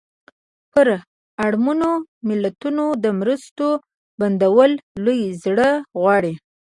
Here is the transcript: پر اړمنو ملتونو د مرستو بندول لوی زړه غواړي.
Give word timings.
پر 0.73 0.87
اړمنو 1.45 1.91
ملتونو 2.29 2.85
د 3.03 3.05
مرستو 3.19 3.67
بندول 4.19 4.71
لوی 5.05 5.21
زړه 5.43 5.69
غواړي. 5.99 6.33